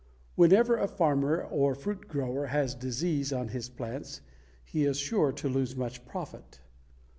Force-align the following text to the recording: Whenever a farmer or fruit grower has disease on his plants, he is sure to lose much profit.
Whenever 0.33 0.77
a 0.79 0.87
farmer 0.87 1.43
or 1.43 1.75
fruit 1.75 2.07
grower 2.07 2.47
has 2.47 2.73
disease 2.73 3.31
on 3.31 3.49
his 3.49 3.69
plants, 3.69 4.21
he 4.65 4.83
is 4.83 4.97
sure 4.97 5.31
to 5.33 5.47
lose 5.47 5.75
much 5.75 6.03
profit. 6.07 6.59